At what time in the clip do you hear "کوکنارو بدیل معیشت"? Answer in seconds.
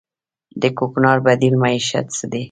0.77-2.05